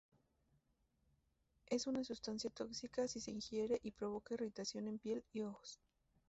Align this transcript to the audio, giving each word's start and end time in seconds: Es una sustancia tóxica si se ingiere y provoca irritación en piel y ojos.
Es 1.67 1.85
una 1.85 2.03
sustancia 2.03 2.49
tóxica 2.49 3.07
si 3.07 3.19
se 3.19 3.29
ingiere 3.29 3.79
y 3.83 3.91
provoca 3.91 4.33
irritación 4.33 4.87
en 4.87 4.97
piel 4.97 5.23
y 5.31 5.41
ojos. 5.41 5.79